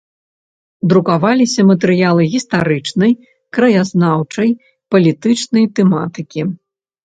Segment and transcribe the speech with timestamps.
[0.93, 3.11] Друкаваліся матэрыялы гістарычнай,
[3.57, 4.49] краязнаўчай,
[4.97, 6.41] палітычнай тэматыкі.